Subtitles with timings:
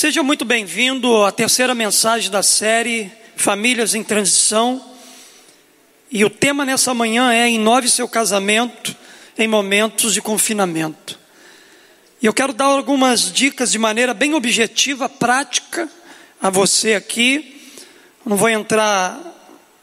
[0.00, 4.82] Seja muito bem-vindo à terceira mensagem da série Famílias em Transição.
[6.10, 8.96] E o tema nessa manhã é Inove seu casamento
[9.36, 11.18] em momentos de confinamento.
[12.22, 15.86] E eu quero dar algumas dicas de maneira bem objetiva, prática,
[16.40, 17.60] a você aqui.
[18.24, 19.20] Não vou entrar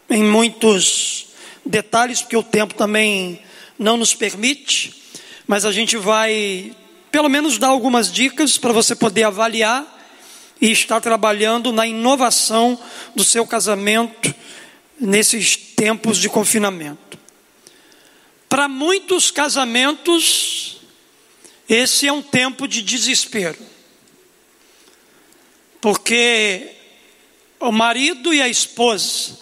[0.10, 1.28] em muitos
[1.64, 3.40] detalhes, porque o tempo também
[3.78, 4.96] não nos permite,
[5.46, 6.76] mas a gente vai,
[7.12, 9.94] pelo menos, dar algumas dicas para você poder avaliar
[10.60, 12.80] e estar trabalhando na inovação
[13.16, 14.34] do seu casamento
[15.00, 17.18] nesses tempos de confinamento.
[18.50, 20.82] Para muitos casamentos,
[21.68, 23.60] esse é um tempo de desespero,
[25.82, 26.72] porque
[27.60, 29.38] o marido e a esposa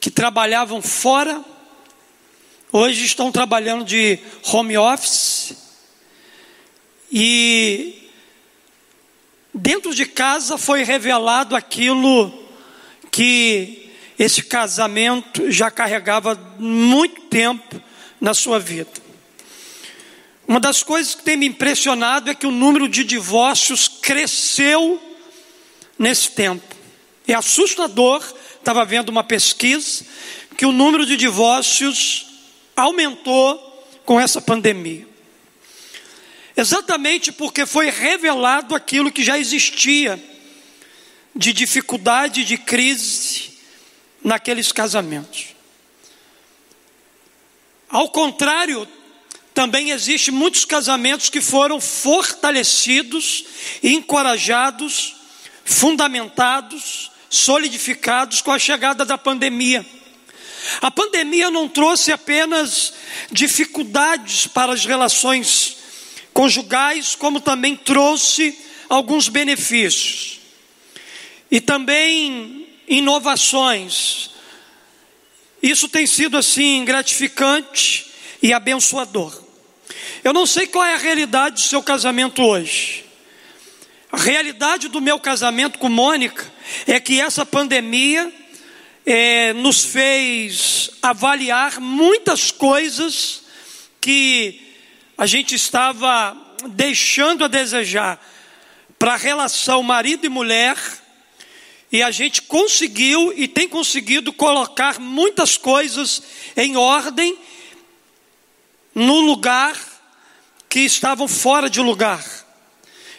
[0.00, 1.44] que trabalhavam fora,
[2.72, 5.56] hoje estão trabalhando de home office
[7.10, 8.05] e
[9.58, 12.30] Dentro de casa foi revelado aquilo
[13.10, 17.80] que esse casamento já carregava muito tempo
[18.20, 18.90] na sua vida.
[20.46, 25.02] Uma das coisas que tem me impressionado é que o número de divórcios cresceu
[25.98, 26.76] nesse tempo.
[27.26, 28.22] É assustador,
[28.58, 30.04] estava vendo uma pesquisa,
[30.54, 32.26] que o número de divórcios
[32.76, 33.58] aumentou
[34.04, 35.05] com essa pandemia.
[36.56, 40.18] Exatamente porque foi revelado aquilo que já existia
[41.34, 43.50] de dificuldade, de crise
[44.24, 45.48] naqueles casamentos.
[47.90, 48.88] Ao contrário,
[49.52, 53.44] também existem muitos casamentos que foram fortalecidos,
[53.82, 55.14] encorajados,
[55.62, 59.84] fundamentados, solidificados com a chegada da pandemia.
[60.80, 62.94] A pandemia não trouxe apenas
[63.30, 65.76] dificuldades para as relações
[66.36, 68.54] conjugais, como também trouxe
[68.90, 70.38] alguns benefícios.
[71.50, 74.32] E também inovações.
[75.62, 78.04] Isso tem sido assim gratificante
[78.42, 79.42] e abençoador.
[80.22, 83.06] Eu não sei qual é a realidade do seu casamento hoje.
[84.12, 86.52] A realidade do meu casamento com Mônica
[86.86, 88.30] é que essa pandemia
[89.06, 93.40] é, nos fez avaliar muitas coisas
[94.02, 94.65] que
[95.16, 96.36] a gente estava
[96.68, 98.20] deixando a desejar
[98.98, 100.76] para a relação marido e mulher,
[101.90, 106.22] e a gente conseguiu e tem conseguido colocar muitas coisas
[106.56, 107.38] em ordem
[108.94, 109.78] no lugar
[110.68, 112.24] que estavam fora de lugar.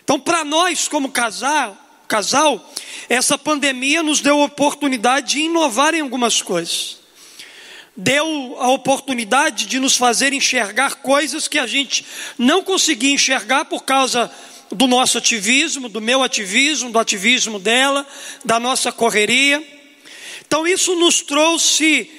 [0.03, 2.73] Então, para nós, como casal, casal,
[3.09, 6.96] essa pandemia nos deu a oportunidade de inovar em algumas coisas
[7.97, 12.05] deu a oportunidade de nos fazer enxergar coisas que a gente
[12.37, 14.31] não conseguia enxergar por causa
[14.71, 18.05] do nosso ativismo, do meu ativismo, do ativismo dela,
[18.45, 19.65] da nossa correria.
[20.45, 22.11] Então isso nos trouxe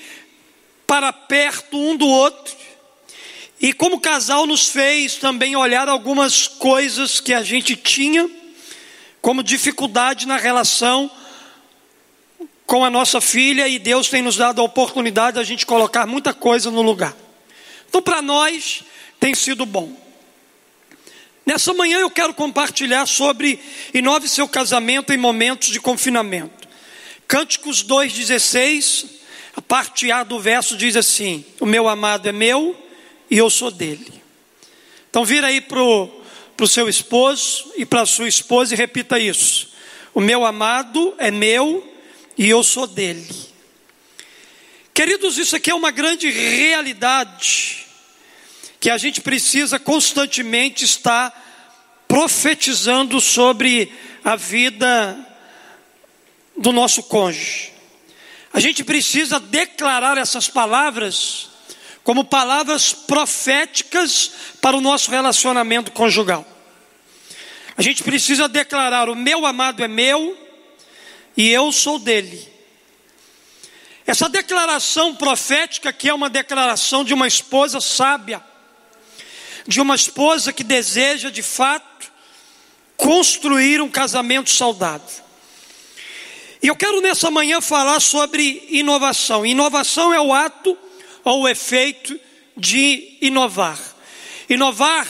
[0.85, 2.57] para perto um do outro.
[3.61, 8.29] E como casal nos fez também olhar algumas coisas que a gente tinha
[9.21, 11.11] como dificuldade na relação
[12.69, 16.07] com a nossa filha e Deus tem nos dado a oportunidade de a gente colocar
[16.07, 17.17] muita coisa no lugar.
[17.89, 18.85] Então, para nós,
[19.19, 19.91] tem sido bom.
[21.47, 23.59] Nessa manhã eu quero compartilhar sobre
[23.95, 26.69] inove seu casamento em momentos de confinamento.
[27.27, 29.07] Cânticos 2,16,
[29.57, 32.77] a parte A do verso diz assim: O meu amado é meu
[33.31, 34.13] e eu sou dele.
[35.09, 39.71] Então vira aí para o seu esposo e para a sua esposa e repita isso.
[40.13, 41.97] O meu amado é meu
[42.39, 43.27] e eu sou dele.
[44.95, 47.85] Queridos, isso aqui é uma grande realidade
[48.81, 53.93] que a gente precisa constantemente estar profetizando sobre
[54.25, 55.19] a vida
[56.57, 57.73] do nosso cônjuge.
[58.53, 61.49] A gente precisa declarar essas palavras
[62.03, 64.31] como palavras proféticas
[64.61, 66.47] para o nosso relacionamento conjugal.
[67.77, 70.48] A gente precisa declarar: o meu amado é meu,
[71.39, 72.53] e eu sou dele.
[74.05, 78.43] Essa declaração profética, que é uma declaração de uma esposa sábia,
[79.65, 82.11] de uma esposa que deseja de fato
[82.97, 85.25] construir um casamento saudável.
[86.61, 89.47] E eu quero nessa manhã falar sobre inovação.
[89.47, 90.77] Inovação é o ato
[91.23, 92.19] ou o efeito
[92.57, 93.79] de inovar.
[94.49, 95.07] Inovar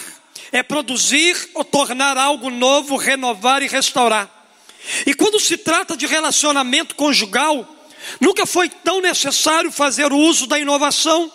[0.53, 4.38] é produzir ou tornar algo novo, renovar e restaurar.
[5.07, 7.67] E quando se trata de relacionamento conjugal,
[8.21, 11.31] nunca foi tão necessário fazer uso da inovação,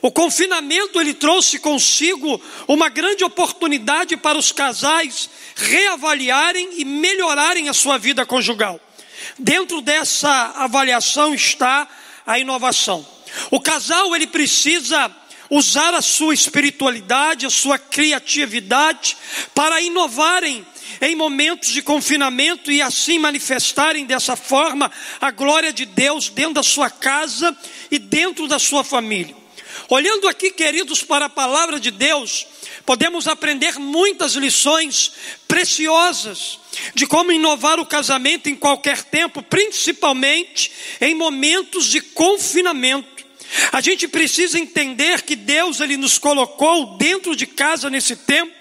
[0.00, 7.74] O confinamento ele trouxe consigo uma grande oportunidade para os casais reavaliarem e melhorarem a
[7.74, 8.80] sua vida conjugal.
[9.38, 11.88] Dentro dessa avaliação está
[12.26, 13.06] a inovação.
[13.50, 15.10] O casal ele precisa
[15.50, 19.16] usar a sua espiritualidade, a sua criatividade
[19.54, 20.64] para inovarem
[21.00, 24.90] em momentos de confinamento e assim manifestarem dessa forma
[25.20, 27.56] a glória de Deus dentro da sua casa
[27.90, 29.36] e dentro da sua família.
[29.88, 32.46] Olhando aqui, queridos, para a palavra de Deus,
[32.84, 35.12] podemos aprender muitas lições
[35.46, 36.58] preciosas
[36.94, 40.70] de como inovar o casamento em qualquer tempo, principalmente
[41.00, 43.18] em momentos de confinamento.
[43.72, 48.52] A gente precisa entender que Deus ele nos colocou dentro de casa nesse tempo,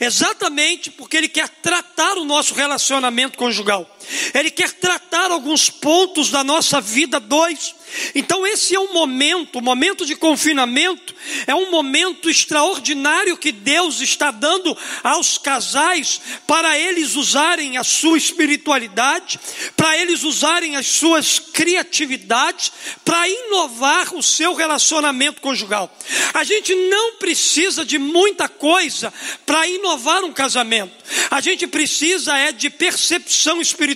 [0.00, 3.95] exatamente porque ele quer tratar o nosso relacionamento conjugal.
[4.34, 7.74] Ele quer tratar alguns pontos da nossa vida dois
[8.14, 11.14] então, esse é um momento, o momento de confinamento,
[11.46, 18.18] é um momento extraordinário que Deus está dando aos casais para eles usarem a sua
[18.18, 19.38] espiritualidade,
[19.76, 22.72] para eles usarem as suas criatividades,
[23.04, 25.94] para inovar o seu relacionamento conjugal.
[26.34, 29.12] A gente não precisa de muita coisa
[29.44, 30.92] para inovar um casamento.
[31.30, 33.95] A gente precisa é de percepção espiritual,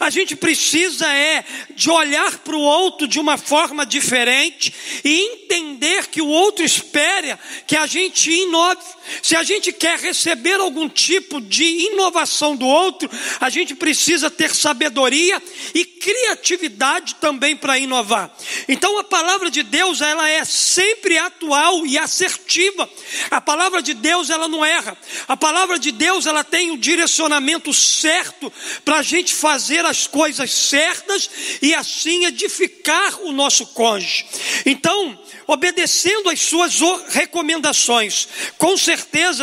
[0.00, 4.72] a gente precisa é de olhar para o outro de uma forma diferente
[5.04, 8.82] e entender que o outro espera que a gente inove.
[9.22, 13.10] Se a gente quer receber algum tipo de inovação do outro,
[13.40, 15.42] a gente precisa ter sabedoria
[15.74, 18.34] e criatividade também para inovar.
[18.68, 22.88] Então a palavra de Deus, ela é sempre atual e assertiva.
[23.30, 24.96] A palavra de Deus, ela não erra.
[25.28, 28.52] A palavra de Deus, ela tem o direcionamento certo
[28.84, 34.26] para a gente fazer as coisas certas e assim edificar o nosso cônjuge.
[34.66, 38.28] Então, obedecendo às suas recomendações,
[38.58, 38.91] com certeza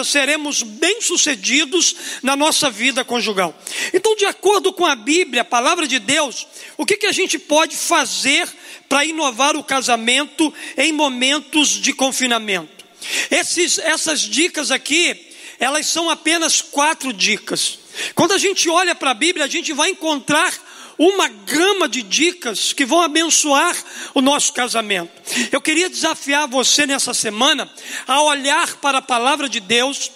[0.04, 3.58] seremos bem-sucedidos na nossa vida conjugal.
[3.94, 6.48] Então, de acordo com a Bíblia, a palavra de Deus,
[6.78, 8.48] o que, que a gente pode fazer
[8.88, 12.86] para inovar o casamento em momentos de confinamento?
[13.32, 15.28] Esses, essas dicas aqui,
[15.60, 17.80] elas são apenas quatro dicas.
[18.16, 20.54] Quando a gente olha para a Bíblia, a gente vai encontrar
[21.00, 23.74] uma gama de dicas que vão abençoar
[24.14, 25.10] o nosso casamento.
[25.50, 27.72] Eu queria desafiar você nessa semana
[28.06, 30.12] a olhar para a palavra de Deus,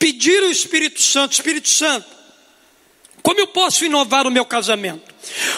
[0.00, 2.06] pedir ao Espírito Santo: Espírito Santo,
[3.22, 5.09] como eu posso inovar o meu casamento?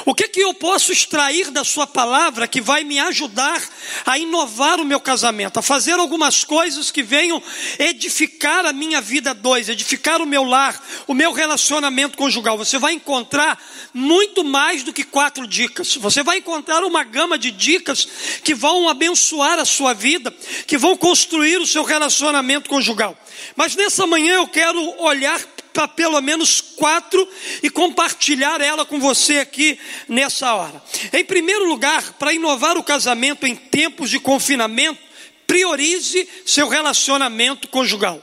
[0.05, 3.63] O que, que eu posso extrair da Sua palavra que vai me ajudar
[4.05, 7.43] a inovar o meu casamento, a fazer algumas coisas que venham
[7.79, 12.59] edificar a minha vida dois, edificar o meu lar, o meu relacionamento conjugal?
[12.59, 13.59] Você vai encontrar
[13.95, 18.07] muito mais do que quatro dicas, você vai encontrar uma gama de dicas
[18.43, 20.35] que vão abençoar a sua vida,
[20.67, 23.17] que vão construir o seu relacionamento conjugal.
[23.57, 25.41] Mas nessa manhã eu quero olhar
[25.73, 27.27] para pelo menos quatro
[27.63, 29.79] e compartilhar ela com você aqui
[30.09, 30.83] nessa hora.
[31.13, 35.01] Em primeiro lugar, para inovar o casamento em tempos de confinamento,
[35.47, 38.23] priorize seu relacionamento conjugal.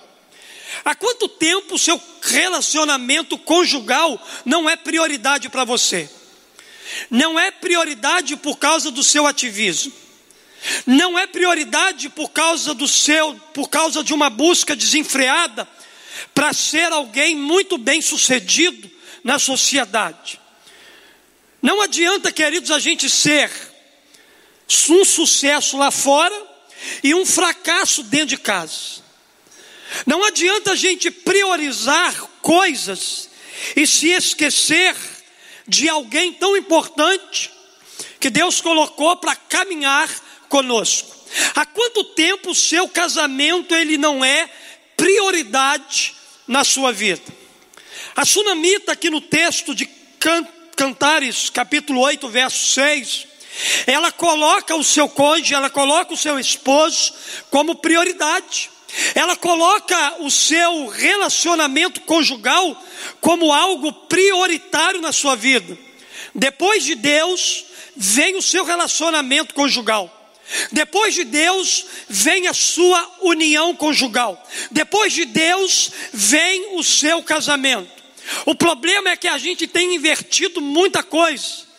[0.86, 6.10] Há quanto tempo seu relacionamento conjugal não é prioridade para você?
[7.10, 9.92] Não é prioridade por causa do seu ativismo.
[10.86, 15.68] Não é prioridade por causa do seu, por causa de uma busca desenfreada
[16.34, 18.90] para ser alguém muito bem sucedido
[19.24, 20.40] na sociedade.
[21.62, 23.52] Não adianta, queridos, a gente ser
[24.90, 26.48] um sucesso lá fora
[27.04, 29.04] e um fracasso dentro de casa.
[30.06, 33.30] Não adianta a gente priorizar coisas
[33.76, 34.96] e se esquecer
[35.68, 37.52] de alguém tão importante
[38.20, 40.10] que Deus colocou para caminhar
[40.48, 41.16] conosco.
[41.56, 44.50] Há quanto tempo o seu casamento ele não é
[45.00, 46.14] prioridade
[46.46, 47.24] na sua vida.
[48.16, 49.90] A sunamita, aqui no texto de
[50.76, 53.28] Cantares, capítulo 8, verso 6,
[53.88, 57.14] ela coloca o seu cônjuge, ela coloca o seu esposo
[57.50, 58.70] como prioridade.
[59.16, 62.84] Ela coloca o seu relacionamento conjugal
[63.22, 65.78] como algo prioritário na sua vida.
[66.36, 67.66] Depois de Deus,
[67.96, 70.19] vem o seu relacionamento conjugal.
[70.72, 74.48] Depois de Deus vem a sua união conjugal.
[74.72, 78.00] Depois de Deus vem o seu casamento.
[78.46, 81.70] O problema é que a gente tem invertido muita coisa.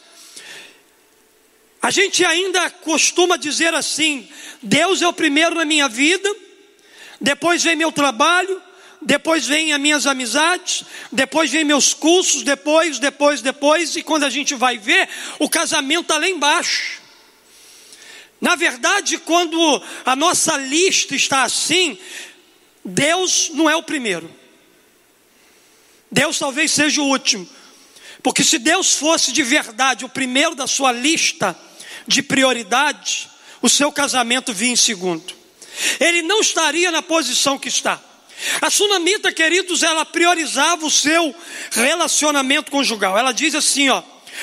[1.83, 4.29] A gente ainda costuma dizer assim:
[4.63, 6.29] Deus é o primeiro na minha vida,
[7.21, 8.61] depois vem meu trabalho,
[9.01, 14.31] depois vem as minhas amizades, depois vem meus cursos, depois, depois, depois, e quando a
[14.31, 15.09] gente vai ver,
[15.39, 17.00] o casamento está lá embaixo.
[18.41, 21.99] Na verdade, quando a nossa lista está assim,
[22.85, 24.31] Deus não é o primeiro.
[26.11, 27.49] Deus talvez seja o último.
[28.23, 31.59] Porque se Deus fosse de verdade o primeiro da sua lista
[32.07, 33.29] de prioridade,
[33.63, 35.35] o seu casamento vinha em segundo.
[35.99, 38.01] Ele não estaria na posição que está.
[38.61, 41.35] A sunamita, queridos, ela priorizava o seu
[41.71, 43.17] relacionamento conjugal.
[43.17, 44.03] Ela diz assim, ó: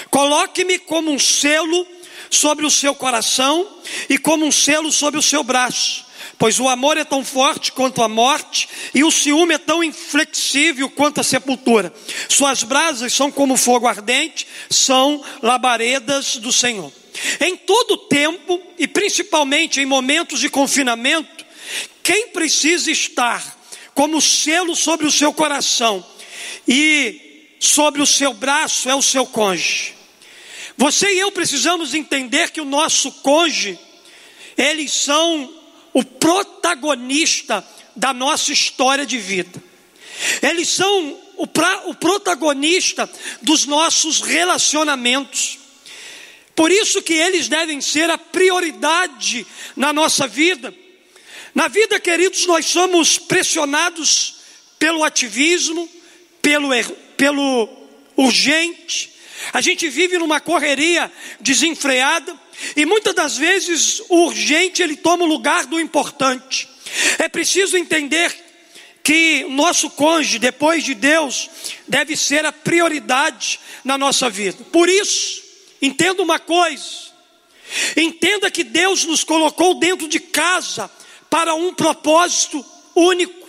[0.09, 1.85] Coloque-me como um selo
[2.29, 3.67] sobre o seu coração
[4.09, 6.05] e como um selo sobre o seu braço.
[6.37, 10.89] Pois o amor é tão forte quanto a morte, e o ciúme é tão inflexível
[10.89, 11.91] quanto a sepultura.
[12.29, 16.91] Suas brasas são como fogo ardente, são labaredas do Senhor.
[17.39, 21.45] Em todo tempo, e principalmente em momentos de confinamento,
[22.03, 23.57] quem precisa estar
[23.95, 26.05] como selo sobre o seu coração
[26.67, 29.96] e sobre o seu braço é o seu cônjuge.
[30.77, 33.79] Você e eu precisamos entender que o nosso cônjuge,
[34.55, 35.53] eles são
[35.91, 39.63] o protagonista da nossa história de vida.
[40.41, 43.09] Eles são o, pra, o protagonista
[43.41, 45.57] dos nossos relacionamentos.
[46.55, 50.73] Por isso que eles devem ser a prioridade na nossa vida.
[51.55, 54.35] Na vida, queridos, nós somos pressionados
[54.77, 55.89] pelo ativismo,
[56.39, 56.69] pelo,
[57.15, 57.67] pelo
[58.15, 59.16] urgente.
[59.53, 62.37] A gente vive numa correria desenfreada
[62.75, 66.67] e muitas das vezes o urgente ele toma o lugar do importante.
[67.19, 68.35] É preciso entender
[69.03, 71.49] que nosso cônjuge, depois de Deus,
[71.87, 74.65] deve ser a prioridade na nossa vida.
[74.71, 75.41] Por isso,
[75.81, 76.83] entenda uma coisa:
[77.95, 80.91] entenda que Deus nos colocou dentro de casa
[81.29, 83.46] para um propósito único,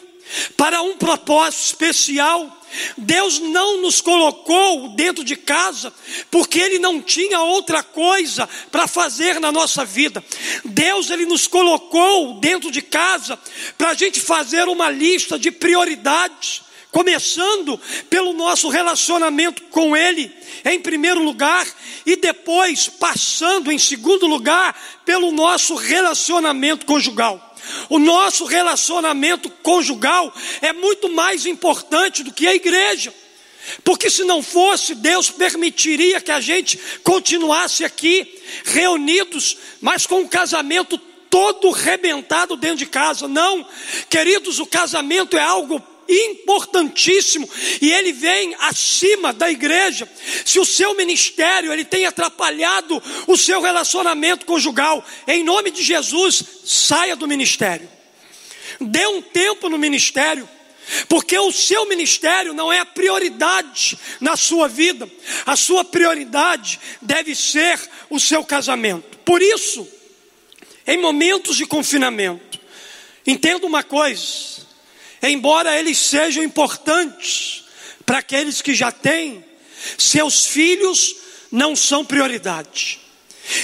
[0.56, 2.54] para um propósito especial.
[2.98, 5.92] Deus não nos colocou dentro de casa
[6.30, 10.22] porque Ele não tinha outra coisa para fazer na nossa vida.
[10.64, 13.38] Deus ele nos colocou dentro de casa
[13.76, 17.80] para a gente fazer uma lista de prioridades, começando
[18.10, 20.30] pelo nosso relacionamento com Ele,
[20.64, 21.66] em primeiro lugar,
[22.04, 27.47] e depois passando em segundo lugar pelo nosso relacionamento conjugal.
[27.88, 33.12] O nosso relacionamento conjugal é muito mais importante do que a igreja.
[33.84, 40.28] Porque se não fosse, Deus permitiria que a gente continuasse aqui reunidos, mas com o
[40.28, 40.98] casamento
[41.30, 43.28] todo rebentado dentro de casa.
[43.28, 43.66] Não,
[44.08, 47.48] queridos, o casamento é algo importantíssimo
[47.82, 50.08] e ele vem acima da igreja.
[50.44, 56.42] Se o seu ministério ele tem atrapalhado o seu relacionamento conjugal, em nome de Jesus,
[56.64, 57.88] saia do ministério.
[58.80, 60.48] Dê um tempo no ministério.
[61.06, 65.06] Porque o seu ministério não é a prioridade na sua vida,
[65.44, 69.18] a sua prioridade deve ser o seu casamento.
[69.18, 69.86] Por isso,
[70.86, 72.58] em momentos de confinamento,
[73.26, 74.57] entenda uma coisa:
[75.22, 77.64] embora eles sejam importantes
[78.04, 79.44] para aqueles que já têm,
[79.96, 81.16] seus filhos
[81.50, 83.00] não são prioridade.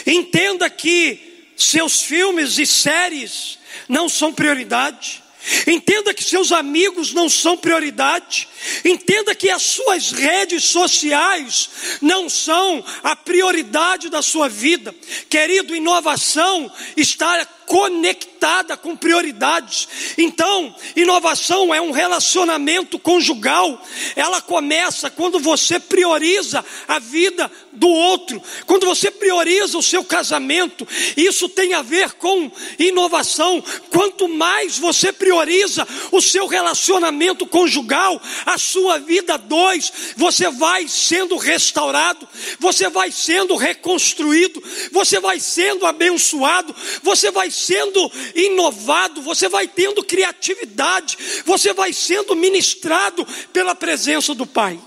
[0.06, 3.58] Entenda que seus filmes e séries
[3.88, 5.22] não são prioridade.
[5.66, 8.48] Entenda que seus amigos não são prioridade.
[8.82, 11.68] Entenda que as suas redes sociais
[12.00, 14.94] não são a prioridade da sua vida.
[15.28, 19.88] Querido, inovação está conectada com prioridades.
[20.18, 23.82] Então, inovação é um relacionamento conjugal.
[24.14, 30.86] Ela começa quando você prioriza a vida do outro, quando você prioriza o seu casamento.
[31.16, 33.62] Isso tem a ver com inovação.
[33.90, 41.36] Quanto mais você prioriza o seu relacionamento conjugal, a sua vida dois, você vai sendo
[41.36, 42.28] restaurado,
[42.58, 50.02] você vai sendo reconstruído, você vai sendo abençoado, você vai sendo inovado, você vai tendo
[50.04, 54.78] criatividade, você vai sendo ministrado pela presença do Pai.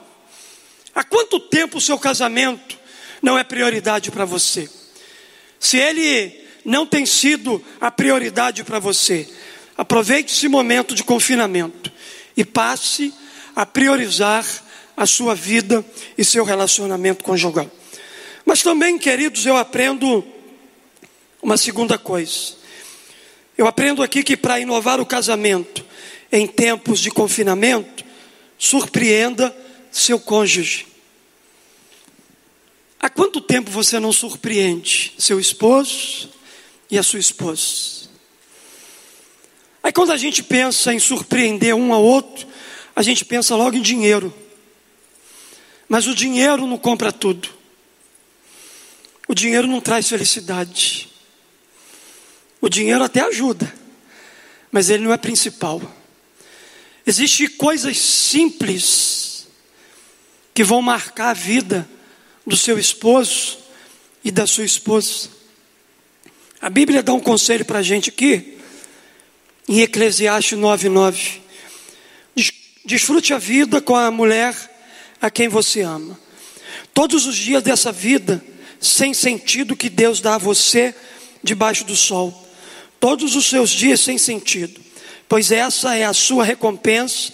[0.94, 2.78] Há quanto tempo o seu casamento
[3.22, 4.70] não é prioridade para você?
[5.60, 9.28] Se ele não tem sido a prioridade para você,
[9.78, 11.92] aproveite esse momento de confinamento
[12.36, 13.14] e passe
[13.56, 14.46] a priorizar
[14.96, 15.86] a sua vida
[16.18, 17.70] e seu relacionamento conjugal.
[18.46, 20.26] Mas também, queridos, eu aprendo
[21.42, 22.57] uma segunda coisa.
[23.58, 25.84] Eu aprendo aqui que para inovar o casamento
[26.32, 28.06] em tempos de confinamento,
[28.58, 29.56] surpreenda
[29.92, 30.86] seu cônjuge.
[33.00, 36.30] Há quanto tempo você não surpreende seu esposo
[36.90, 38.08] e a sua esposa?
[39.82, 42.46] Aí quando a gente pensa em surpreender um ao outro,
[42.96, 44.34] a gente pensa logo em dinheiro.
[45.88, 47.50] Mas o dinheiro não compra tudo.
[49.28, 51.07] O dinheiro não traz felicidade.
[52.68, 53.74] O dinheiro até ajuda,
[54.70, 55.82] mas ele não é principal.
[57.06, 59.48] Existem coisas simples
[60.54, 61.90] que vão marcar a vida
[62.46, 63.60] do seu esposo
[64.22, 65.30] e da sua esposa.
[66.60, 68.58] A Bíblia dá um conselho para a gente aqui,
[69.66, 71.40] em Eclesiastes 9,9.
[72.84, 74.54] Desfrute a vida com a mulher
[75.22, 76.20] a quem você ama.
[76.94, 78.44] Todos os dias dessa vida,
[78.82, 80.94] sem sentido que Deus dá a você
[81.42, 82.44] debaixo do sol.
[83.00, 84.80] Todos os seus dias sem sentido,
[85.28, 87.32] pois essa é a sua recompensa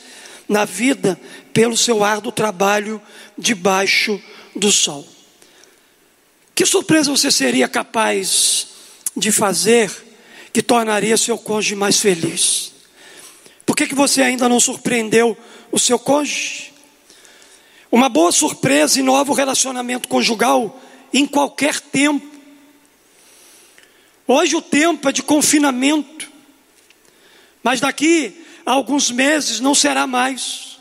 [0.48, 1.20] na vida
[1.54, 3.02] pelo seu árduo trabalho
[3.38, 4.22] debaixo
[4.56, 5.08] do sol.
[6.56, 8.68] Que surpresa você seria capaz
[9.16, 9.92] de fazer
[10.52, 12.72] que tornaria seu cônjuge mais feliz?
[13.66, 15.36] Por que, que você ainda não surpreendeu
[15.72, 16.74] o seu cônjuge?
[17.92, 20.82] Uma boa surpresa inova o relacionamento conjugal
[21.14, 22.33] em qualquer tempo.
[24.28, 26.32] Hoje o tempo é de confinamento,
[27.62, 30.78] mas daqui a alguns meses não será mais.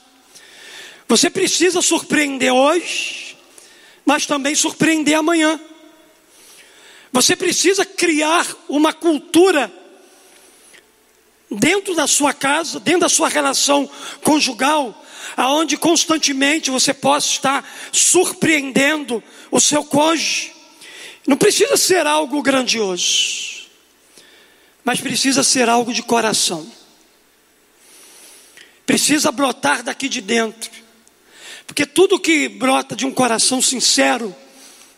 [1.08, 3.36] Você precisa surpreender hoje,
[4.04, 5.60] mas também surpreender amanhã.
[7.12, 9.70] Você precisa criar uma cultura
[11.50, 13.90] dentro da sua casa, dentro da sua relação
[14.22, 15.04] conjugal,
[15.36, 20.61] aonde constantemente você possa estar surpreendendo o seu cônjuge.
[21.26, 23.68] Não precisa ser algo grandioso,
[24.84, 26.70] mas precisa ser algo de coração.
[28.84, 30.70] Precisa brotar daqui de dentro,
[31.66, 34.34] porque tudo que brota de um coração sincero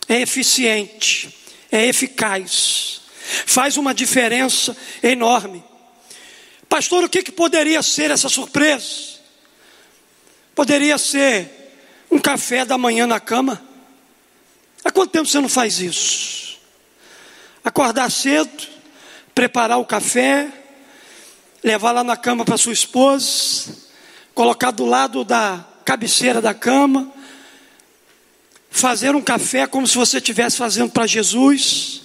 [0.08, 1.34] é eficiente,
[1.70, 3.02] é eficaz,
[3.46, 5.62] faz uma diferença enorme.
[6.68, 9.14] Pastor, o que, que poderia ser essa surpresa?
[10.54, 11.50] Poderia ser
[12.10, 13.62] um café da manhã na cama.
[14.84, 16.58] Há quanto tempo você não faz isso?
[17.64, 18.68] Acordar cedo,
[19.34, 20.48] preparar o café,
[21.62, 23.74] levar lá na cama para sua esposa,
[24.34, 27.10] colocar do lado da cabeceira da cama,
[28.70, 32.02] fazer um café como se você estivesse fazendo para Jesus.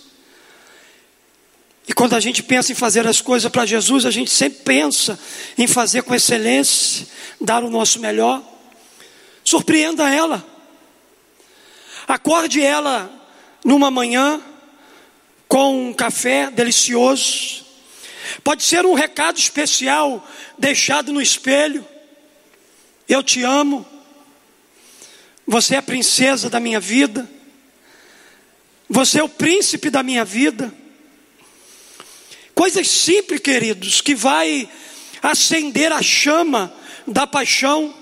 [1.87, 5.19] E quando a gente pensa em fazer as coisas para Jesus, a gente sempre pensa
[5.57, 7.07] em fazer com excelência,
[7.41, 8.41] dar o nosso melhor.
[9.43, 10.45] Surpreenda ela.
[12.09, 13.07] Acorde ela
[13.63, 14.41] numa manhã
[15.47, 17.63] com um café delicioso.
[18.43, 21.87] Pode ser um recado especial deixado no espelho.
[23.07, 23.85] Eu te amo.
[25.45, 27.29] Você é a princesa da minha vida.
[28.89, 30.73] Você é o príncipe da minha vida.
[32.55, 34.67] Coisas simples, queridos, que vai
[35.21, 36.73] acender a chama
[37.05, 37.93] da paixão.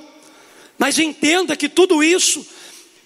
[0.77, 2.55] Mas entenda que tudo isso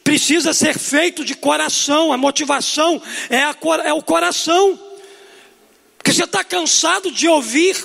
[0.04, 2.12] precisa ser feito de coração.
[2.12, 4.80] A motivação é, a, é o coração.
[5.98, 7.76] Porque você está cansado de ouvir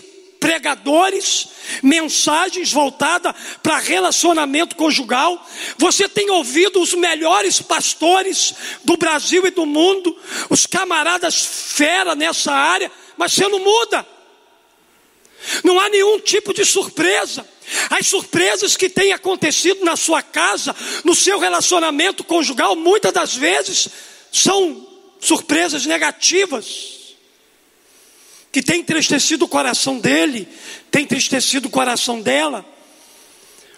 [0.41, 1.49] pregadores,
[1.83, 5.45] mensagens voltadas para relacionamento conjugal.
[5.79, 10.17] Você tem ouvido os melhores pastores do Brasil e do mundo,
[10.49, 14.07] os camaradas fera nessa área mas você não muda.
[15.77, 17.47] Não há nenhum tipo de surpresa.
[17.91, 23.87] As surpresas que têm acontecido na sua casa, no seu relacionamento conjugal, muitas das vezes
[24.33, 24.89] são
[25.21, 27.15] surpresas negativas.
[28.51, 30.49] Que tem entristecido o coração dele,
[30.91, 32.65] tem entristecido o coração dela.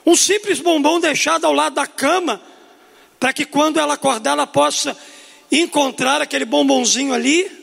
[0.06, 2.40] Um simples bombom deixado ao lado da cama,
[3.18, 4.96] para que quando ela acordar, ela possa
[5.50, 7.57] encontrar aquele bombonzinho ali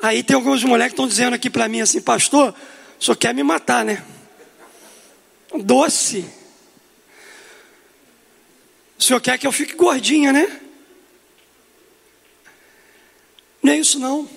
[0.00, 2.54] Aí tem alguns moleques que estão dizendo aqui para mim assim, pastor,
[3.00, 4.04] o senhor quer me matar, né?
[5.62, 6.24] Doce.
[8.98, 10.60] O senhor quer que eu fique gordinha, né?
[13.62, 14.28] Não é isso não.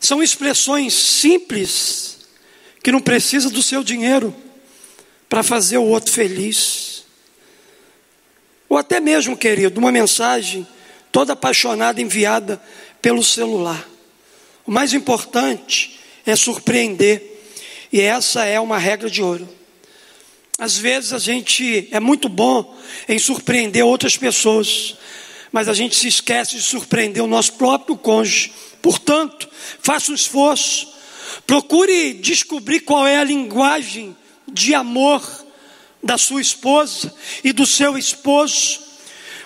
[0.00, 2.28] São expressões simples
[2.82, 4.34] que não precisa do seu dinheiro
[5.28, 7.04] para fazer o outro feliz.
[8.68, 10.66] Ou até mesmo, querido, uma mensagem
[11.10, 12.62] toda apaixonada enviada
[13.02, 13.86] pelo celular.
[14.68, 17.22] O mais importante é surpreender,
[17.90, 19.48] e essa é uma regra de ouro.
[20.58, 22.76] Às vezes a gente é muito bom
[23.08, 24.94] em surpreender outras pessoas,
[25.50, 28.52] mas a gente se esquece de surpreender o nosso próprio cônjuge.
[28.82, 29.48] Portanto,
[29.80, 30.86] faça um esforço,
[31.46, 34.14] procure descobrir qual é a linguagem
[34.46, 35.26] de amor
[36.02, 37.10] da sua esposa
[37.42, 38.80] e do seu esposo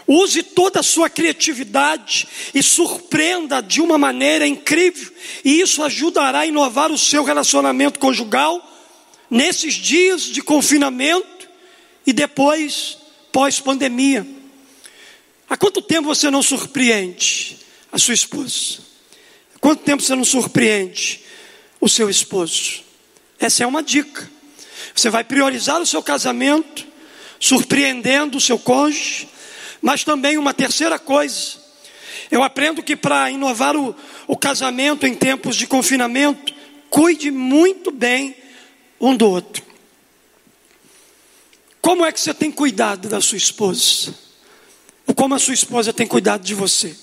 [0.07, 5.13] Use toda a sua criatividade e surpreenda de uma maneira incrível,
[5.45, 8.69] e isso ajudará a inovar o seu relacionamento conjugal
[9.31, 11.49] nesses dias de confinamento
[12.07, 12.99] e depois
[13.31, 14.27] pós-pandemia.
[15.49, 17.59] Há quanto tempo você não surpreende
[17.91, 18.79] a sua esposa?
[19.55, 21.21] Há quanto tempo você não surpreende
[21.81, 22.83] o seu esposo?
[23.39, 24.31] Essa é uma dica.
[24.95, 26.87] Você vai priorizar o seu casamento,
[27.41, 29.29] surpreendendo o seu cônjuge,
[29.83, 31.61] mas também uma terceira coisa.
[32.31, 33.95] Eu aprendo que para inovar o,
[34.27, 36.55] o casamento em tempos de confinamento,
[36.89, 38.37] cuide muito bem
[39.01, 39.63] um do outro.
[41.81, 44.15] Como é que você tem cuidado da sua esposa?
[45.05, 46.97] Ou como a sua esposa tem cuidado de você?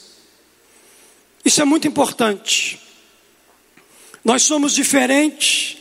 [1.43, 2.79] Isso é muito importante.
[4.23, 5.77] Nós somos diferentes,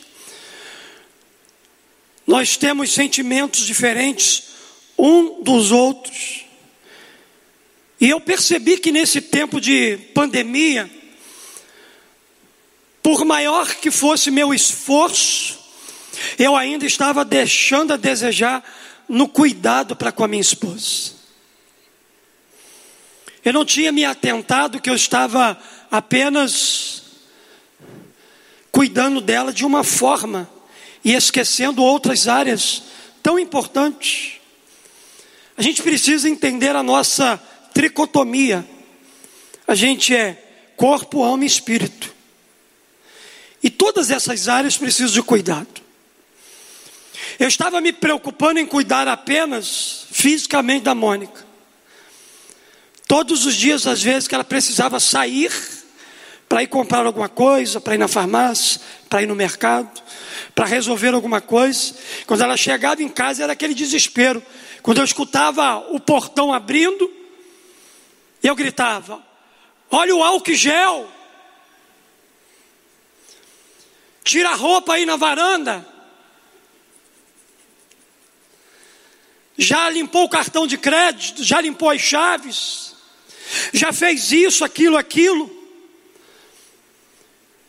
[2.27, 4.49] nós temos sentimentos diferentes
[4.99, 6.48] um dos outros.
[8.01, 10.89] E eu percebi que nesse tempo de pandemia,
[13.03, 15.59] por maior que fosse meu esforço,
[16.39, 18.63] eu ainda estava deixando a desejar
[19.09, 21.13] no cuidado para com a minha esposa.
[23.45, 25.59] Eu não tinha me atentado que eu estava
[25.91, 27.03] apenas
[28.71, 30.49] cuidando dela de uma forma
[31.05, 32.83] e esquecendo outras áreas
[33.23, 34.35] tão importantes.
[35.57, 37.43] A gente precisa entender a nossa
[37.79, 38.67] tricotomia.
[39.65, 40.37] A gente é
[40.77, 42.13] corpo, alma e espírito.
[43.63, 45.81] E todas essas áreas precisam de cuidado.
[47.39, 51.47] Eu estava me preocupando em cuidar apenas fisicamente da Mônica.
[53.07, 55.53] Todos os dias, às vezes, que ela precisava sair
[56.49, 60.03] para ir comprar alguma coisa, para ir na farmácia, para ir no mercado,
[60.53, 61.95] para resolver alguma coisa.
[62.27, 64.43] Quando ela chegava em casa, era aquele desespero.
[64.83, 67.18] Quando eu escutava o portão abrindo,
[68.49, 69.23] eu gritava:
[69.91, 71.11] Olha o álcool gel!
[74.25, 75.87] Tira a roupa aí na varanda.
[79.57, 82.89] Já limpou o cartão de crédito, já limpou as chaves
[83.73, 85.57] já fez isso, aquilo, aquilo.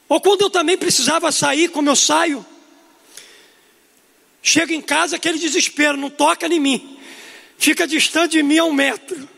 [0.07, 2.45] Ou quando eu também precisava sair, como eu saio,
[4.41, 6.99] chego em casa, aquele desespero, não toca em mim,
[7.57, 9.29] fica distante de mim a um metro.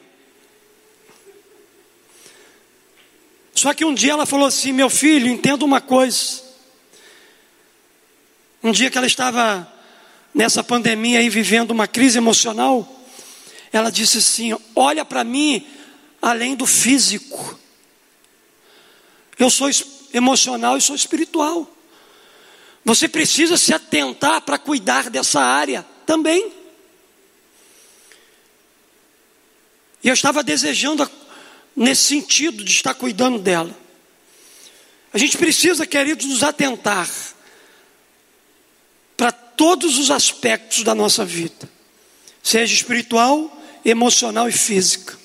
[3.54, 6.42] Só que um dia ela falou assim: Meu filho, entenda uma coisa.
[8.64, 9.72] Um dia que ela estava
[10.34, 12.88] nessa pandemia aí vivendo uma crise emocional,
[13.72, 15.68] ela disse assim: Olha para mim
[16.22, 17.60] além do físico.
[19.38, 19.70] Eu sou
[20.14, 21.68] emocional e sou espiritual.
[22.84, 26.52] Você precisa se atentar para cuidar dessa área também.
[30.04, 31.10] E eu estava desejando
[31.76, 33.76] nesse sentido de estar cuidando dela.
[35.14, 37.10] A gente precisa, queridos, nos atentar
[39.18, 41.70] para todos os aspectos da nossa vida,
[42.42, 45.18] seja espiritual, emocional e física.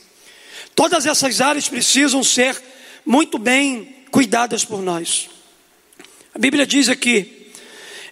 [0.74, 2.61] Todas essas áreas precisam ser
[3.04, 5.30] muito bem cuidadas por nós.
[6.35, 7.50] A Bíblia diz aqui: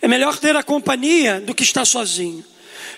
[0.01, 2.45] é melhor ter a companhia do que estar sozinho,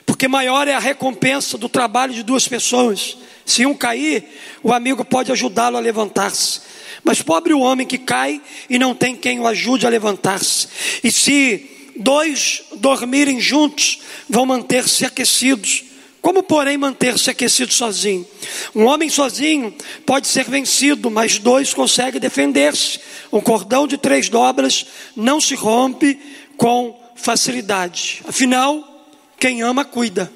[0.06, 3.18] porque maior é a recompensa do trabalho de duas pessoas.
[3.44, 4.24] Se um cair,
[4.62, 6.60] o amigo pode ajudá-lo a levantar-se.
[7.02, 8.40] Mas pobre o homem que cai
[8.70, 10.68] e não tem quem o ajude a levantar-se.
[11.02, 15.84] E se dois dormirem juntos, vão manter-se aquecidos.
[16.22, 18.26] Como, porém, manter-se aquecido sozinho?
[18.74, 22.98] Um homem sozinho pode ser vencido, mas dois conseguem defender-se.
[23.32, 26.18] Um cordão de três dobras não se rompe
[26.56, 28.22] com facilidade.
[28.26, 28.95] Afinal,
[29.38, 30.32] quem ama, cuida.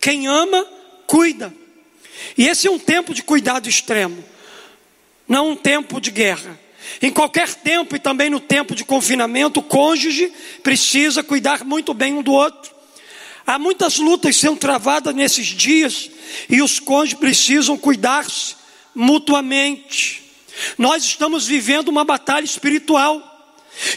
[0.00, 0.66] Quem ama,
[1.06, 1.52] cuida.
[2.36, 4.24] E esse é um tempo de cuidado extremo,
[5.28, 6.58] não um tempo de guerra.
[7.00, 12.14] Em qualquer tempo e também no tempo de confinamento, o cônjuge precisa cuidar muito bem
[12.14, 12.72] um do outro.
[13.46, 16.10] Há muitas lutas sendo travadas nesses dias
[16.48, 18.56] e os cônjuges precisam cuidar-se
[18.94, 20.22] mutuamente.
[20.78, 23.30] Nós estamos vivendo uma batalha espiritual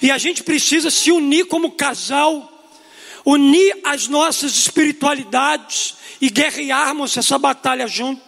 [0.01, 2.56] e a gente precisa se unir como casal,
[3.27, 8.21] unir as nossas espiritualidades e guerrearmos essa batalha junto.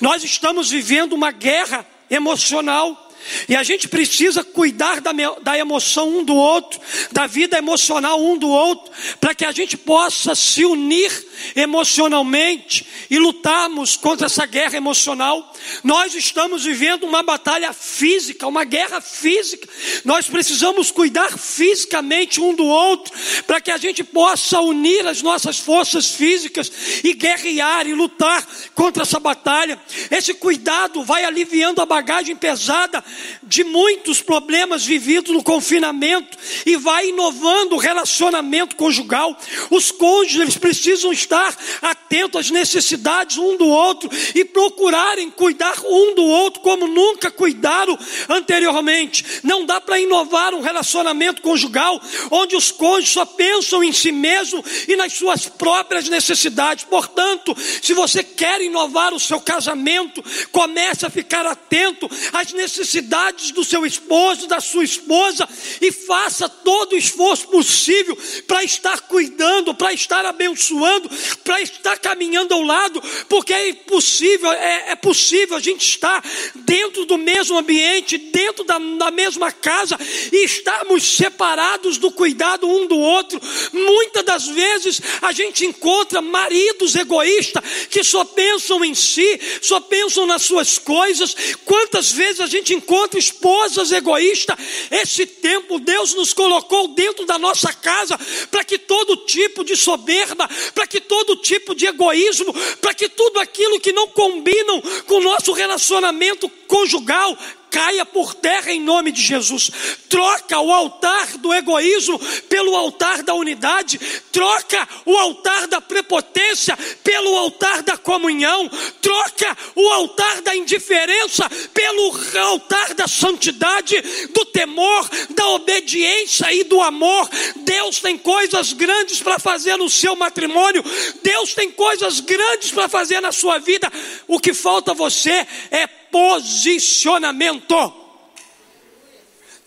[0.00, 3.02] Nós estamos vivendo uma guerra emocional.
[3.48, 5.10] E a gente precisa cuidar da,
[5.42, 6.80] da emoção um do outro,
[7.12, 8.90] da vida emocional um do outro,
[9.20, 15.52] para que a gente possa se unir emocionalmente e lutarmos contra essa guerra emocional.
[15.82, 19.68] Nós estamos vivendo uma batalha física, uma guerra física.
[20.04, 23.12] Nós precisamos cuidar fisicamente um do outro,
[23.46, 26.70] para que a gente possa unir as nossas forças físicas
[27.02, 29.80] e guerrear e lutar contra essa batalha.
[30.10, 33.04] Esse cuidado vai aliviando a bagagem pesada
[33.42, 39.36] de muitos problemas vividos no confinamento e vai inovando o relacionamento conjugal.
[39.70, 46.22] Os cônjuges precisam estar atento às necessidades um do outro e procurarem cuidar um do
[46.22, 49.24] outro como nunca cuidaram anteriormente.
[49.42, 54.64] Não dá para inovar um relacionamento conjugal onde os cônjuges só pensam em si mesmo
[54.86, 56.84] e nas suas próprias necessidades.
[56.84, 63.64] Portanto, se você quer inovar o seu casamento, comece a ficar atento às necessidades do
[63.64, 65.48] seu esposo, da sua esposa
[65.80, 71.10] e faça todo o esforço possível para estar cuidando, para estar abençoando,
[71.44, 76.24] para estar caminhando ao lado, porque é impossível, é, é possível a gente estar
[76.54, 79.98] dentro do mesmo ambiente, dentro da, da mesma casa
[80.32, 83.40] e estarmos separados do cuidado um do outro.
[83.72, 90.26] Muitas das vezes a gente encontra maridos egoístas que só pensam em si, só pensam
[90.26, 91.34] nas suas coisas.
[91.64, 94.56] Quantas vezes a gente encontra esposas egoístas?
[94.90, 98.18] Esse tempo Deus nos colocou dentro da nossa casa
[98.50, 103.40] para que todo tipo de soberba, para que todo tipo de egoísmo, para que tudo
[103.40, 107.36] aquilo que não combinam com o nosso relacionamento conjugal
[107.76, 109.70] caia por terra em nome de Jesus.
[110.08, 114.00] Troca o altar do egoísmo pelo altar da unidade,
[114.32, 118.66] troca o altar da prepotência pelo altar da comunhão,
[119.02, 124.00] troca o altar da indiferença pelo altar da santidade,
[124.32, 127.28] do temor, da obediência e do amor.
[127.56, 130.82] Deus tem coisas grandes para fazer no seu matrimônio,
[131.22, 133.92] Deus tem coisas grandes para fazer na sua vida.
[134.26, 137.92] O que falta a você é posicionamento.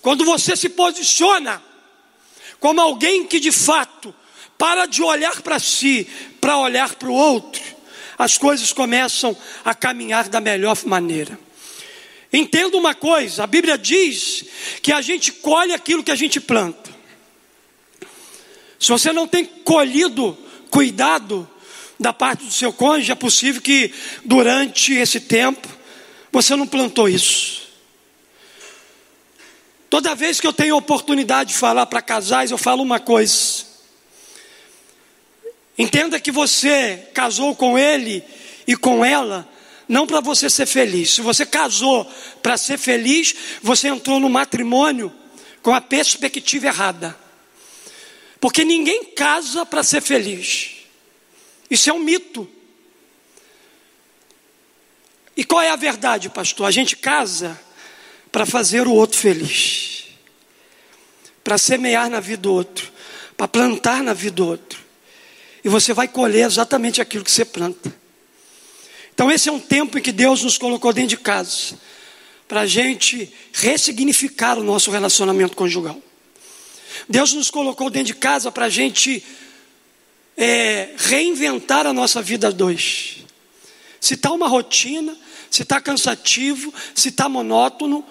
[0.02, 1.62] Quando você se posiciona
[2.60, 4.14] como alguém que de fato
[4.58, 6.08] para de olhar para si,
[6.42, 7.62] para olhar para o outro,
[8.18, 11.40] as coisas começam a caminhar da melhor maneira.
[12.32, 14.44] Entenda uma coisa: a Bíblia diz
[14.82, 16.90] que a gente colhe aquilo que a gente planta.
[18.78, 20.38] Se você não tem colhido
[20.70, 21.50] cuidado
[22.00, 25.68] da parte do seu cônjuge, é possível que durante esse tempo
[26.32, 27.70] você não plantou isso.
[29.90, 33.66] Toda vez que eu tenho oportunidade de falar para casais, eu falo uma coisa.
[35.78, 38.24] Entenda que você casou com ele
[38.68, 39.50] e com ela,
[39.88, 41.12] não para você ser feliz.
[41.16, 42.06] Se você casou
[42.44, 45.12] para ser feliz, você entrou no matrimônio
[45.64, 47.18] com a perspectiva errada.
[48.40, 50.72] Porque ninguém casa para ser feliz.
[51.70, 52.48] Isso é um mito.
[55.40, 56.68] E qual é a verdade, pastor?
[56.68, 57.58] A gente casa
[58.30, 60.04] para fazer o outro feliz,
[61.42, 62.92] para semear na vida do outro,
[63.38, 64.78] para plantar na vida do outro.
[65.64, 67.96] E você vai colher exatamente aquilo que você planta.
[69.14, 71.80] Então, esse é um tempo em que Deus nos colocou dentro de casa,
[72.46, 76.02] para a gente ressignificar o nosso relacionamento conjugal.
[77.08, 79.24] Deus nos colocou dentro de casa para a gente
[80.36, 83.20] é, reinventar a nossa vida dois.
[84.02, 85.18] Se está uma rotina,
[85.50, 88.06] se está cansativo, se está monótono,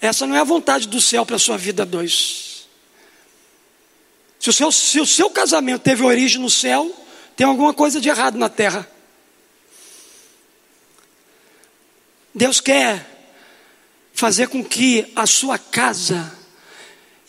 [0.00, 2.66] essa não é a vontade do céu para a sua vida dois.
[4.38, 6.94] Se o, seu, se o seu casamento teve origem no céu,
[7.34, 8.86] tem alguma coisa de errado na terra.
[12.34, 13.10] Deus quer
[14.12, 16.36] fazer com que a sua casa,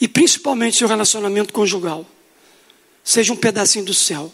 [0.01, 2.05] e principalmente seu relacionamento conjugal,
[3.03, 4.31] seja um pedacinho do céu.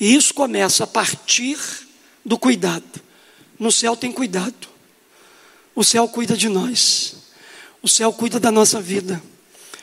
[0.00, 1.58] E isso começa a partir
[2.24, 3.07] do cuidado.
[3.58, 4.68] No céu tem cuidado.
[5.74, 7.16] O céu cuida de nós.
[7.82, 9.22] O céu cuida da nossa vida.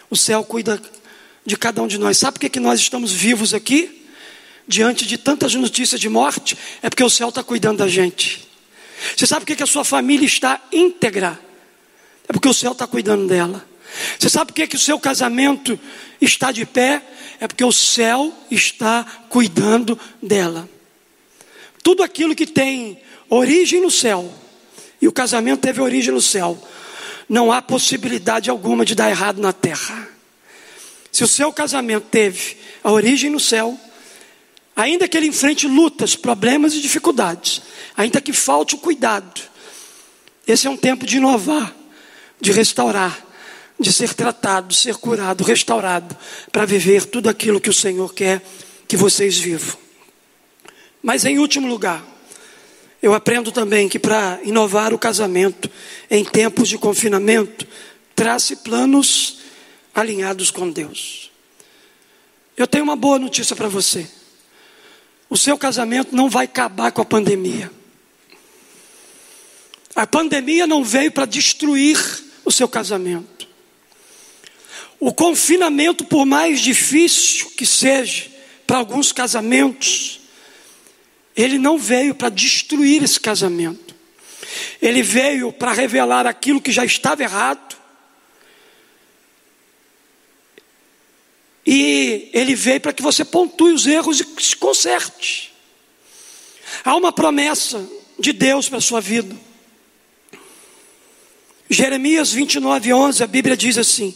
[0.10, 0.82] O céu cuida
[1.46, 2.18] de cada um de nós.
[2.18, 4.04] Sabe por que, que nós estamos vivos aqui?
[4.68, 8.48] Diante de tantas notícias de morte, é porque o céu está cuidando da gente.
[9.16, 11.40] Você sabe por que, que a sua família está íntegra?
[12.28, 13.66] É porque o céu está cuidando dela.
[14.18, 15.80] Você sabe por que, que o seu casamento
[16.20, 17.02] está de pé?
[17.40, 20.68] É porque o céu está cuidando dela.
[21.84, 24.32] Tudo aquilo que tem origem no céu,
[25.02, 26.58] e o casamento teve origem no céu,
[27.28, 30.08] não há possibilidade alguma de dar errado na terra.
[31.12, 33.80] Se o seu casamento teve a origem no céu,
[34.76, 37.62] ainda que ele enfrente lutas, problemas e dificuldades,
[37.96, 39.42] ainda que falte o cuidado,
[40.48, 41.76] esse é um tempo de inovar,
[42.40, 43.26] de restaurar,
[43.80, 46.16] de ser tratado, ser curado, restaurado,
[46.52, 48.42] para viver tudo aquilo que o Senhor quer
[48.88, 49.78] que vocês vivam.
[51.02, 52.04] Mas em último lugar,
[53.06, 55.70] eu aprendo também que para inovar o casamento
[56.10, 57.68] em tempos de confinamento,
[58.16, 59.42] trace planos
[59.94, 61.30] alinhados com Deus.
[62.58, 64.08] Eu tenho uma boa notícia para você.
[65.30, 67.72] O seu casamento não vai acabar com a pandemia.
[69.96, 72.00] A pandemia não veio para destruir
[72.44, 73.48] o seu casamento.
[75.00, 78.32] O confinamento, por mais difícil que seja
[78.66, 80.25] para alguns casamentos,
[81.36, 83.94] Ele não veio para destruir esse casamento.
[84.82, 87.76] Ele veio para revelar aquilo que já estava errado.
[91.66, 95.52] E ele veio para que você pontue os erros e se conserte.
[96.84, 97.86] Há uma promessa
[98.20, 99.36] de Deus para a sua vida.
[101.70, 104.16] Jeremias 29, 11, a Bíblia diz assim: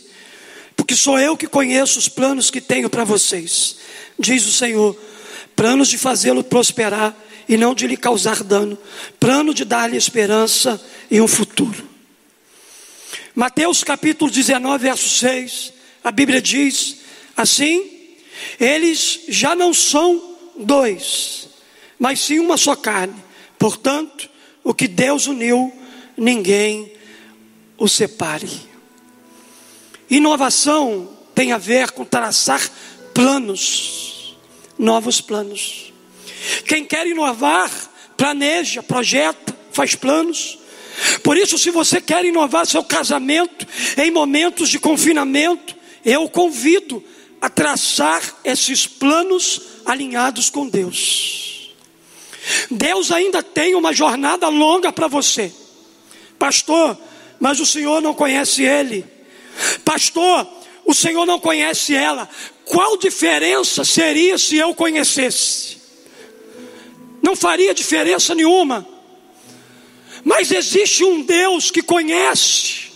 [0.75, 3.77] Porque sou eu que conheço os planos que tenho para vocês,
[4.19, 4.95] diz o Senhor,
[5.59, 7.13] planos de fazê-lo prosperar
[7.45, 8.77] e não de lhe causar dano,
[9.19, 11.85] plano de dar-lhe esperança e um futuro.
[13.35, 17.01] Mateus capítulo 19, verso 6, a Bíblia diz
[17.35, 17.91] assim:
[18.57, 21.49] Eles já não são dois,
[21.99, 23.21] mas sim uma só carne.
[23.57, 24.29] Portanto,
[24.63, 25.73] o que Deus uniu,
[26.15, 26.89] ninguém
[27.77, 28.49] o separe.
[30.09, 32.61] Inovação tem a ver com traçar
[33.13, 34.18] planos,
[34.79, 35.91] novos planos.
[36.65, 37.69] Quem quer inovar,
[38.15, 40.57] planeja, projeta, faz planos.
[41.21, 47.03] Por isso, se você quer inovar seu casamento em momentos de confinamento, eu convido
[47.41, 51.75] a traçar esses planos alinhados com Deus.
[52.71, 55.51] Deus ainda tem uma jornada longa para você,
[56.37, 56.97] pastor.
[57.39, 59.05] Mas o Senhor não conhece ele,
[59.85, 60.45] pastor.
[60.85, 62.27] O Senhor não conhece ela.
[62.69, 65.77] Qual diferença seria se eu conhecesse?
[67.19, 68.87] Não faria diferença nenhuma.
[70.23, 72.91] Mas existe um Deus que conhece,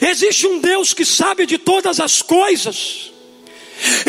[0.00, 3.12] existe um Deus que sabe de todas as coisas.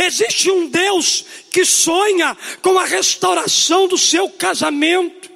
[0.02, 5.30] Existe um Deus que sonha com a restauração do seu casamento.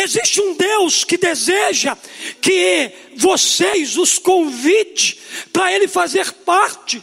[0.00, 1.96] Existe um Deus que deseja
[2.40, 5.18] que vocês os convide
[5.52, 7.02] para Ele fazer parte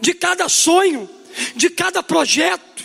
[0.00, 1.08] de cada sonho,
[1.54, 2.84] de cada projeto,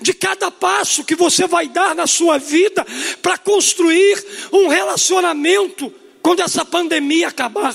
[0.00, 2.84] de cada passo que você vai dar na sua vida
[3.22, 7.74] para construir um relacionamento quando essa pandemia acabar.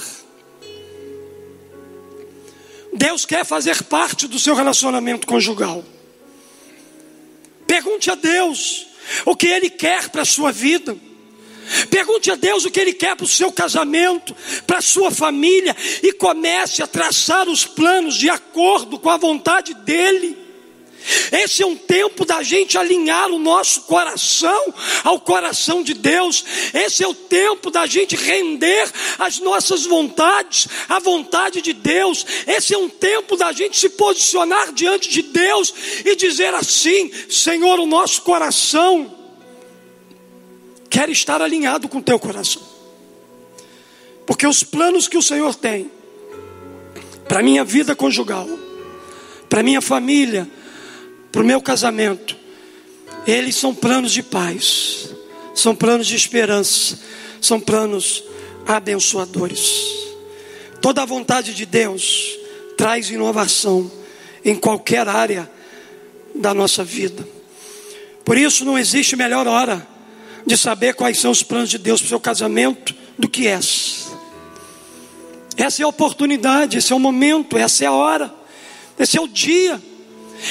[2.93, 5.83] Deus quer fazer parte do seu relacionamento conjugal.
[7.65, 8.87] Pergunte a Deus
[9.25, 10.97] o que Ele quer para a sua vida.
[11.89, 15.75] Pergunte a Deus o que Ele quer para o seu casamento, para a sua família,
[16.03, 20.41] e comece a traçar os planos de acordo com a vontade dEle.
[21.31, 26.43] Esse é um tempo da gente alinhar o nosso coração ao coração de Deus.
[26.73, 32.25] Esse é o tempo da gente render as nossas vontades à vontade de Deus.
[32.45, 35.73] Esse é um tempo da gente se posicionar diante de Deus
[36.05, 39.20] e dizer assim: Senhor, o nosso coração
[40.91, 42.61] quer estar alinhado com o teu coração.
[44.27, 45.89] Porque os planos que o Senhor tem
[47.27, 48.47] para minha vida conjugal,
[49.49, 50.47] para minha família,
[51.31, 52.35] para o meu casamento,
[53.25, 55.09] eles são planos de paz,
[55.55, 56.99] são planos de esperança,
[57.39, 58.21] são planos
[58.67, 59.85] abençoadores.
[60.81, 62.37] Toda a vontade de Deus
[62.75, 63.89] traz inovação
[64.43, 65.49] em qualquer área
[66.35, 67.25] da nossa vida.
[68.25, 69.90] Por isso não existe melhor hora
[70.45, 74.11] de saber quais são os planos de Deus para o seu casamento do que essa.
[75.57, 78.33] Essa é a oportunidade, esse é o momento, essa é a hora,
[78.97, 79.81] esse é o dia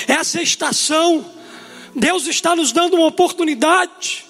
[0.07, 1.25] essa é a estação.
[1.95, 4.25] Deus está nos dando uma oportunidade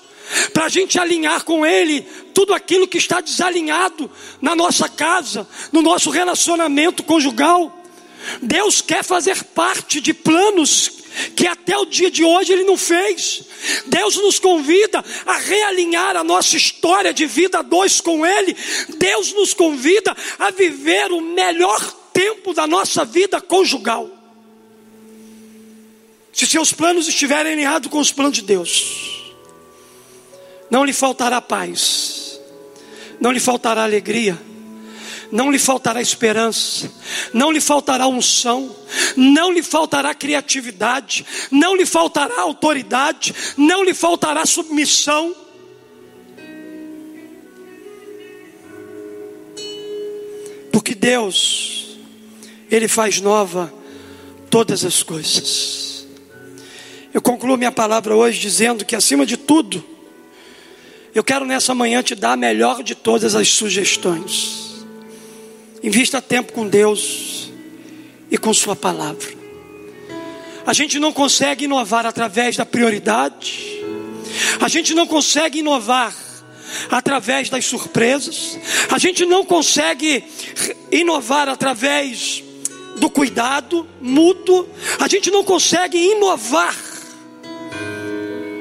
[0.53, 5.83] para a gente alinhar com Ele tudo aquilo que está desalinhado na nossa casa, no
[5.83, 7.80] nosso relacionamento conjugal.
[8.43, 11.01] Deus quer fazer parte de planos
[11.35, 13.43] que até o dia de hoje Ele não fez.
[13.87, 18.57] Deus nos convida a realinhar a nossa história de vida dois com Ele.
[18.97, 21.81] Deus nos convida a viver o melhor
[22.13, 24.09] tempo da nossa vida conjugal.
[26.33, 29.33] Se seus planos estiverem alinhados com os planos de Deus,
[30.71, 32.41] não lhe faltará paz,
[33.21, 34.41] não lhe faltará alegria,
[35.31, 36.91] não lhe faltará esperança,
[37.33, 38.75] não lhe faltará unção,
[39.17, 45.35] não lhe faltará criatividade, não lhe faltará autoridade, não lhe faltará submissão.
[50.73, 51.99] Porque Deus,
[52.71, 53.73] Ele faz nova
[54.51, 56.07] todas as coisas.
[57.13, 59.85] Eu concluo minha palavra hoje dizendo que, acima de tudo,
[61.15, 64.70] eu quero nessa manhã te dar a melhor de todas as sugestões.
[65.83, 67.51] Invista tempo com Deus
[68.31, 69.41] e com Sua palavra.
[70.67, 73.83] A gente não consegue inovar através da prioridade,
[74.61, 76.15] a gente não consegue inovar
[76.91, 78.59] através das surpresas,
[78.91, 80.23] a gente não consegue
[80.93, 82.45] inovar através
[82.99, 84.69] do cuidado mútuo,
[84.99, 86.77] a gente não consegue inovar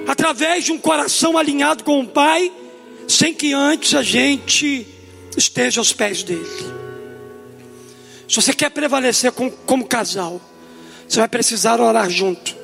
[0.07, 2.51] através de um coração alinhado com o Pai,
[3.07, 4.88] sem que antes a gente
[5.38, 6.78] esteja aos pés dele.
[8.30, 10.39] Se você quer prevalecer como, como casal,
[11.07, 12.55] você vai precisar orar junto.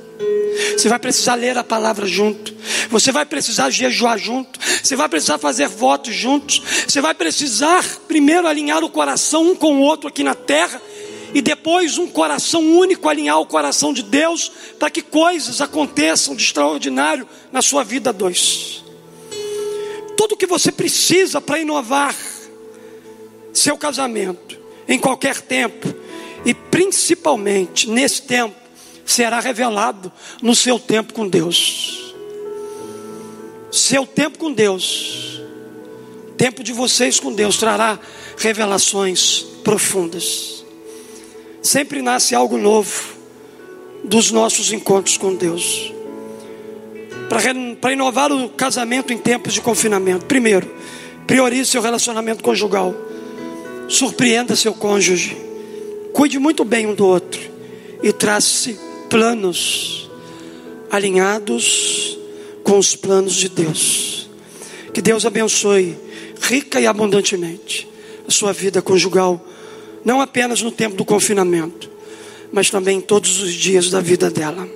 [0.77, 2.53] Você vai precisar ler a palavra junto.
[2.91, 4.59] Você vai precisar jejuar junto.
[4.59, 6.61] Você vai precisar fazer votos juntos.
[6.87, 10.79] Você vai precisar primeiro alinhar o coração um com o outro aqui na terra.
[11.33, 16.43] E depois um coração único alinhar o coração de Deus para que coisas aconteçam de
[16.43, 18.83] extraordinário na sua vida dois.
[20.15, 22.15] Tudo o que você precisa para inovar
[23.51, 25.93] seu casamento em qualquer tempo
[26.45, 28.55] e principalmente nesse tempo
[29.05, 30.11] será revelado
[30.41, 32.13] no seu tempo com Deus.
[33.71, 35.41] Seu tempo com Deus,
[36.37, 37.99] tempo de vocês com Deus, trará
[38.37, 40.63] revelações profundas.
[41.61, 43.15] Sempre nasce algo novo
[44.03, 45.91] dos nossos encontros com Deus.
[47.81, 50.71] Para inovar o casamento em tempos de confinamento, primeiro,
[51.25, 52.93] priorize seu relacionamento conjugal,
[53.87, 55.37] surpreenda seu cônjuge,
[56.13, 57.41] cuide muito bem um do outro
[58.01, 58.79] e trace
[59.09, 60.09] planos
[60.89, 62.17] alinhados
[62.63, 64.29] com os planos de Deus.
[64.93, 65.97] Que Deus abençoe
[66.41, 67.87] rica e abundantemente
[68.27, 69.43] a sua vida conjugal,
[70.03, 71.89] não apenas no tempo do confinamento,
[72.51, 74.67] mas também todos os dias da vida dela.